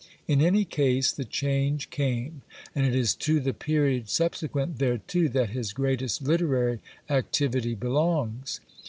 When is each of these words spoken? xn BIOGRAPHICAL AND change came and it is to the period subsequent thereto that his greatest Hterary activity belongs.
xn 0.27 0.39
BIOGRAPHICAL 0.39 1.13
AND 1.19 1.29
change 1.29 1.89
came 1.91 2.41
and 2.73 2.87
it 2.87 2.95
is 2.95 3.13
to 3.13 3.39
the 3.39 3.53
period 3.53 4.09
subsequent 4.09 4.79
thereto 4.79 5.27
that 5.27 5.51
his 5.51 5.73
greatest 5.73 6.23
Hterary 6.23 6.79
activity 7.07 7.75
belongs. 7.75 8.61